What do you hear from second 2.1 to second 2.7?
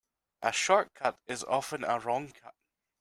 cut.